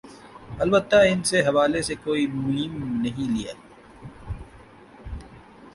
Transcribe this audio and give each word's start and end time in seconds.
البتہ 0.59 0.95
ان 1.03 1.19
نے 1.21 1.39
اس 1.39 1.47
حوالہ 1.47 1.81
سے 1.81 1.95
کوئی 2.03 2.23
م 2.27 2.47
نہیں 3.01 3.27
لیا 3.35 3.53